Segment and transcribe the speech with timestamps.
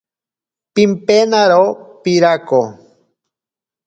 [0.73, 1.61] Pimpenaro
[2.03, 2.61] pirako.